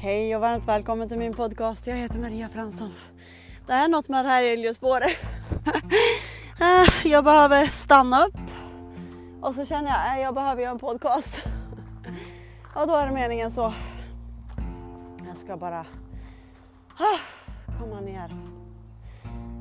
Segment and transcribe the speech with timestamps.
[0.00, 1.86] Hej och varmt välkommen till min podcast.
[1.86, 2.90] Jag heter Maria Fransson.
[3.66, 5.16] Det är något med det här elljusspåret.
[6.60, 8.40] Ah, jag behöver stanna upp
[9.42, 11.42] och så känner jag att jag behöver göra en podcast.
[12.74, 13.72] Och då är det meningen så.
[15.26, 15.86] Jag ska bara
[16.98, 17.18] ah,
[17.80, 18.36] komma ner.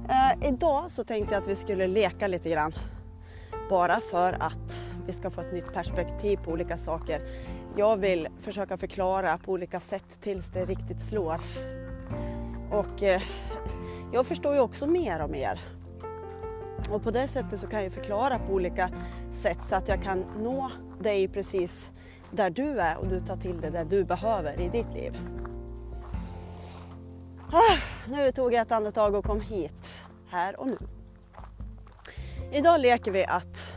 [0.10, 2.74] Eh, idag så tänkte jag att vi skulle leka lite grann.
[3.70, 7.22] Bara för att vi ska få ett nytt perspektiv på olika saker.
[7.78, 11.42] Jag vill försöka förklara på olika sätt tills det riktigt slår.
[12.72, 13.22] Och eh,
[14.14, 15.62] jag förstår ju också mer och mer.
[16.92, 18.90] Och på det sättet så kan jag förklara på olika
[19.32, 21.92] sätt så att jag kan nå dig precis
[22.32, 25.18] där du är och du tar till det där du behöver i ditt liv.
[27.52, 29.90] Ah, nu tog jag ett andetag och kom hit,
[30.30, 30.78] här och nu.
[32.52, 33.74] Idag leker vi att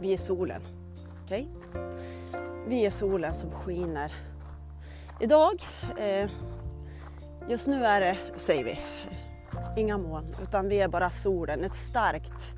[0.00, 0.62] vi är solen.
[1.24, 1.48] Okej?
[1.70, 1.82] Okay?
[2.68, 4.12] Vi är solen som skiner.
[5.20, 5.62] Idag,
[5.98, 6.30] eh,
[7.48, 8.78] just nu är det, säger vi,
[9.76, 12.54] inga moln utan vi är bara solen, ett starkt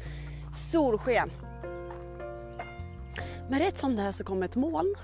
[0.54, 1.30] solsken.
[3.48, 4.94] Men rätt som det är så kommer ett moln.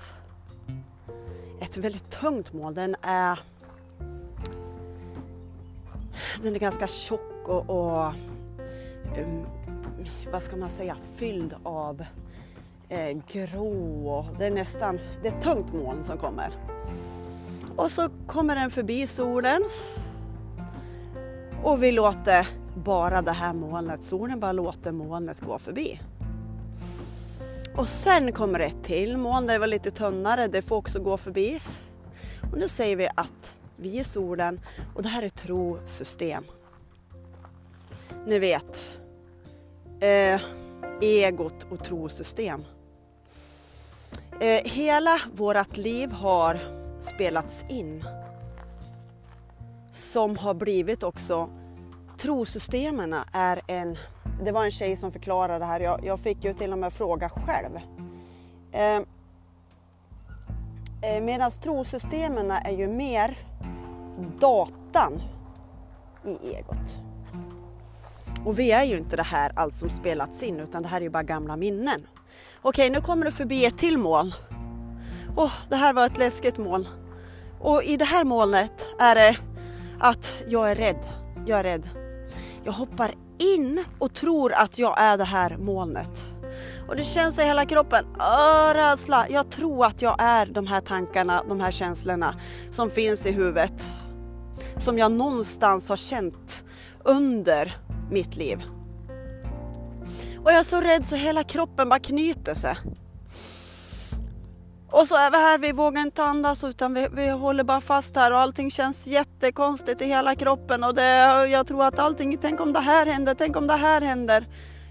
[1.61, 2.75] Ett väldigt tungt moln.
[2.75, 3.39] Den är,
[6.41, 8.13] den är ganska tjock och, och
[9.17, 9.45] um,
[10.31, 12.05] vad ska man säga, fylld av
[12.89, 14.25] eh, grå.
[14.37, 16.51] Det är nästan, det är ett tungt moln som kommer.
[17.75, 19.61] Och så kommer den förbi solen.
[21.63, 26.01] Och vi låter bara det här molnet, solen bara låter molnet gå förbi.
[27.75, 31.61] Och sen kommer ett till moln, det var lite tunnare, det får också gå förbi.
[32.51, 34.61] Och nu säger vi att vi är solen
[34.95, 36.43] och det här är trosystem.
[38.25, 38.99] Ni vet,
[39.99, 40.41] eh,
[41.01, 42.63] egot och trosystem.
[44.39, 46.59] Eh, hela vårt liv har
[46.99, 48.03] spelats in.
[49.91, 51.49] Som har blivit också,
[52.17, 53.97] trosystemen är en,
[54.43, 56.93] det var en tjej som förklarade det här, jag, jag fick ju till och med
[56.93, 57.79] fråga själv.
[58.71, 58.97] Eh,
[61.11, 63.37] eh Medan trosystemen är ju mer
[64.39, 65.21] datan
[66.25, 66.95] i egot.
[68.45, 71.01] Och vi är ju inte det här allt som spelats in utan det här är
[71.01, 72.07] ju bara gamla minnen.
[72.61, 74.33] Okej, nu kommer du förbi ett till moln.
[75.37, 76.87] Åh, det här var ett läskigt moln.
[77.59, 79.37] Och i det här molnet är det
[79.99, 81.05] att jag är rädd.
[81.45, 81.89] Jag är rädd.
[82.63, 83.15] Jag hoppar
[83.55, 86.23] in och tror att jag är det här molnet.
[86.87, 88.05] Och det känns i hela kroppen.
[88.19, 89.25] Åh, rädsla.
[89.29, 92.35] Jag tror att jag är de här tankarna, de här känslorna
[92.71, 93.87] som finns i huvudet.
[94.77, 96.65] Som jag någonstans har känt
[97.03, 97.77] under
[98.11, 98.63] mitt liv.
[100.45, 102.77] Och jag är så rädd så hela kroppen bara knyter sig.
[104.91, 108.15] Och så är vi här, vi vågar inte andas utan vi, vi håller bara fast
[108.15, 112.61] här och allting känns jättekonstigt i hela kroppen och det, jag tror att allting, tänk
[112.61, 114.47] om det här händer, tänk om det här händer.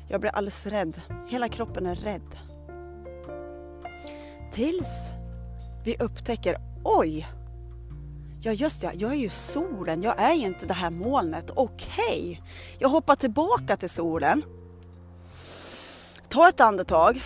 [0.09, 2.37] Jag blir alldeles rädd, hela kroppen är rädd.
[4.53, 5.13] Tills
[5.85, 7.29] vi upptäcker, oj!
[8.41, 11.51] Ja just ja, jag är ju solen, jag är ju inte det här molnet.
[11.55, 12.39] Okej, okay.
[12.79, 14.43] jag hoppar tillbaka till solen
[16.35, 17.21] Ta ett andetag.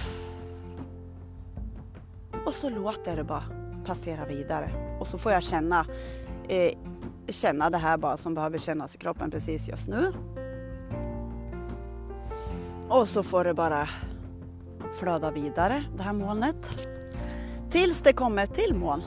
[2.47, 3.45] Och så låter jag det bara
[3.85, 4.97] passera vidare.
[5.01, 5.87] Och så får jag känna,
[6.49, 6.73] eh,
[7.29, 10.13] känna det här bara som behöver kännas i kroppen precis just nu.
[12.89, 13.89] Och så får det bara
[14.95, 16.89] flöda vidare, det här molnet.
[17.71, 19.03] Tills det kommer ett till moln.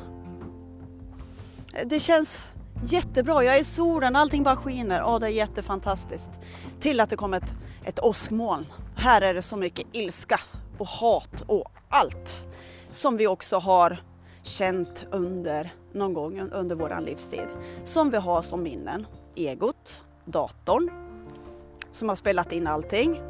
[1.73, 2.43] Eh, det känns
[2.83, 3.43] jättebra.
[3.43, 5.03] Jag är i solen, allting bara skiner.
[5.05, 6.31] Åh, det är jättefantastiskt.
[6.79, 7.53] Till att det kommer ett,
[7.85, 8.65] ett åskmoln.
[8.95, 10.39] Här är det så mycket ilska
[10.77, 12.47] och hat och allt
[12.91, 14.03] som vi också har
[14.43, 17.47] känt under någon gång under våran livstid.
[17.83, 19.05] Som vi har som minnen.
[19.35, 20.91] Egot, datorn
[21.91, 23.21] som har spelat in allting.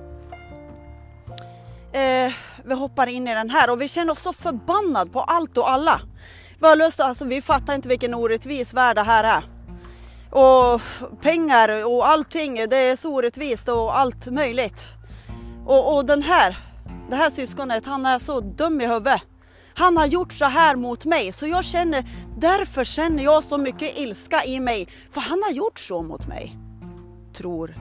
[1.94, 2.33] Eh,
[2.66, 5.71] vi hoppar in i den här och vi känner oss så förbannad på allt och
[5.71, 6.01] alla.
[6.62, 9.44] Vi lust, alltså vi fattar inte vilken orättvis värld det här är.
[10.30, 10.81] Och
[11.22, 14.84] pengar och allting, det är så orättvist och allt möjligt.
[15.66, 16.58] Och, och den här,
[17.10, 19.22] det här syskonet, han är så dum i huvudet.
[19.74, 22.06] Han har gjort så här mot mig så jag känner,
[22.38, 24.88] därför känner jag så mycket ilska i mig.
[25.12, 26.57] För han har gjort så mot mig.
[27.34, 27.75] Tror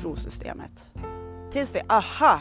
[0.00, 0.86] trosystemet.
[1.52, 2.40] Tills vi, aha.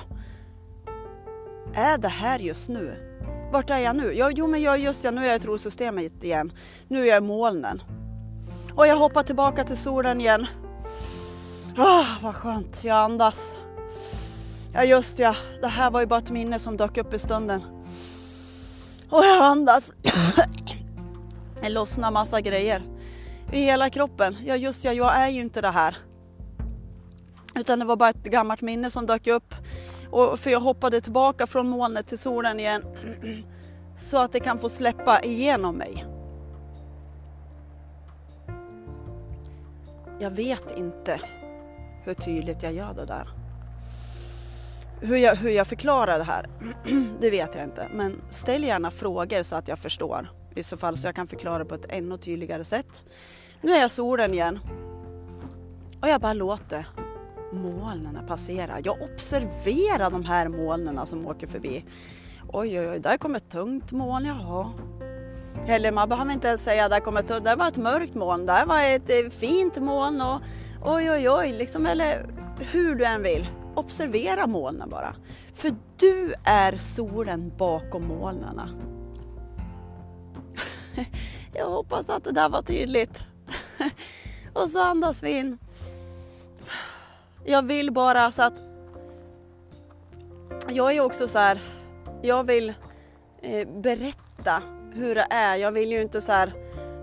[1.73, 3.12] Är det här just nu?
[3.53, 4.13] Vart är jag nu?
[4.13, 6.53] Jag, jo men jag, just ja, nu är jag i trosystemet igen.
[6.87, 7.81] Nu är jag i molnen.
[8.75, 10.47] Och jag hoppar tillbaka till solen igen.
[11.77, 13.55] Oh, vad skönt, jag andas.
[14.73, 17.61] Ja just ja, det här var ju bara ett minne som dök upp i stunden.
[19.09, 19.93] Och jag andas.
[21.61, 22.83] Det lossnar massa grejer
[23.51, 24.37] i hela kroppen.
[24.45, 25.97] Ja just ja, jag är ju inte det här.
[27.55, 29.55] Utan det var bara ett gammalt minne som dök upp.
[30.13, 32.83] Och för jag hoppade tillbaka från molnet till solen igen.
[33.97, 36.05] Så att det kan få släppa igenom mig.
[40.19, 41.21] Jag vet inte
[42.03, 43.27] hur tydligt jag gör det där.
[45.01, 46.49] Hur jag, hur jag förklarar det här,
[47.21, 47.87] det vet jag inte.
[47.93, 50.31] Men ställ gärna frågor så att jag förstår.
[50.55, 53.01] I så fall så jag kan förklara på ett ännu tydligare sätt.
[53.61, 54.59] Nu är jag solen igen.
[56.01, 56.87] Och jag bara låter
[57.53, 58.81] molnen passerar.
[58.83, 61.85] Jag observerar de här molnen som åker förbi.
[62.47, 64.71] Oj, oj, oj, där kommer ett tungt moln, jaha.
[65.67, 68.45] Eller man behöver inte ens säga där kommer ett tungt, där var ett mörkt moln,
[68.45, 70.41] där var ett eh, fint moln och
[70.83, 72.25] oj, oj, oj, liksom, eller
[72.59, 73.47] hur du än vill.
[73.75, 75.15] Observera molnen bara.
[75.53, 78.61] För du är solen bakom molnen.
[81.53, 83.23] Jag hoppas att det där var tydligt.
[84.53, 85.57] Och så andas vi in.
[87.45, 88.53] Jag vill bara så att...
[90.69, 91.61] Jag är också så här...
[92.21, 92.73] Jag vill
[93.41, 94.61] eh, berätta
[94.93, 95.55] hur det är.
[95.55, 96.53] Jag vill ju inte så här...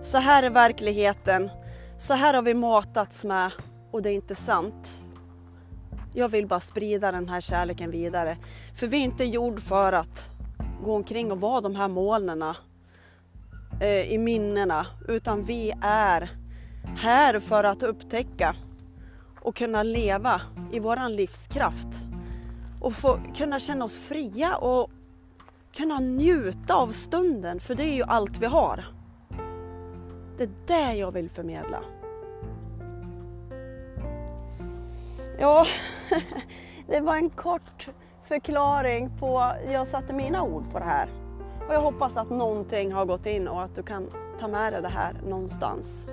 [0.03, 1.51] Så här är verkligheten.
[1.99, 3.53] Så här har vi matats med
[3.91, 4.93] och det är inte sant.
[6.15, 8.37] Jag vill bara sprida den här kärleken vidare.
[8.75, 10.31] För vi är inte gjord för att
[10.85, 12.43] gå omkring och vara de här molnen
[13.81, 14.87] eh, i minnena.
[15.09, 16.31] Utan vi är
[16.97, 18.55] här för att upptäcka
[19.43, 20.41] och kunna leva
[20.73, 21.89] i våran livskraft.
[22.81, 24.91] Och få kunna känna oss fria och
[25.73, 28.85] kunna njuta av stunden, för det är ju allt vi har.
[30.39, 31.83] Det är det jag vill förmedla.
[35.39, 35.67] Ja,
[36.87, 37.89] det var en kort
[38.25, 41.09] förklaring på, jag satte mina ord på det här.
[41.69, 44.11] Och jag hoppas att någonting har gått in och att du kan
[44.41, 46.07] ta med dig det här någonstans.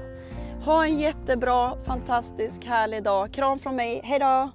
[0.66, 3.34] Ha en jättebra, fantastisk, härlig dag.
[3.34, 4.02] Kram från mig.
[4.04, 4.52] Hejdå!